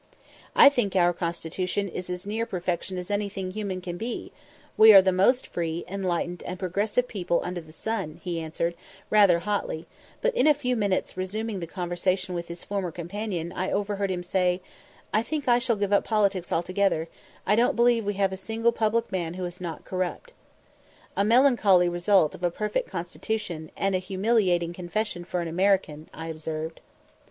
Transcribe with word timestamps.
"I 0.55 0.67
think 0.69 0.95
our 0.95 1.13
constitution 1.13 1.87
is 1.87 2.09
as 2.09 2.25
near 2.25 2.47
perfection 2.47 2.97
as 2.97 3.11
anything 3.11 3.51
human 3.51 3.81
can 3.81 3.97
be; 3.97 4.31
we 4.75 4.91
are 4.93 4.99
the 5.03 5.11
most 5.11 5.45
free, 5.45 5.85
enlightened, 5.87 6.41
and 6.47 6.57
progressive 6.57 7.07
people 7.07 7.39
under 7.43 7.61
the 7.61 7.71
sun," 7.71 8.19
he 8.23 8.39
answered, 8.39 8.73
rather 9.11 9.37
hotly; 9.37 9.85
but 10.19 10.33
in 10.33 10.47
a 10.47 10.55
few 10.55 10.75
minutes 10.75 11.15
resuming 11.17 11.59
the 11.59 11.67
conversation 11.67 12.33
with 12.33 12.47
his 12.47 12.63
former 12.63 12.91
companion, 12.91 13.51
I 13.51 13.71
overheard 13.71 14.09
him 14.09 14.23
say, 14.23 14.59
"I 15.13 15.21
think 15.21 15.47
I 15.47 15.59
shall 15.59 15.75
give 15.75 15.93
up 15.93 16.03
politics 16.03 16.51
altogether; 16.51 17.07
I 17.45 17.55
don't 17.55 17.75
believe 17.75 18.03
we 18.03 18.15
have 18.15 18.33
a 18.33 18.37
single 18.37 18.71
public 18.71 19.11
man 19.11 19.35
who 19.35 19.45
is 19.45 19.61
not 19.61 19.85
corrupt." 19.85 20.33
"A 21.15 21.23
melancholy 21.23 21.87
result 21.87 22.33
of 22.33 22.41
a 22.43 22.49
perfect 22.49 22.89
constitution, 22.89 23.69
and 23.77 23.93
a 23.93 23.99
humiliating 23.99 24.73
confession 24.73 25.25
for 25.25 25.41
an 25.41 25.47
American," 25.47 26.09
I 26.11 26.29
observed. 26.29 26.79